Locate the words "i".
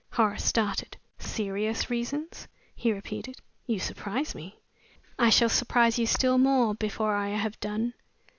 5.19-5.29, 7.13-7.29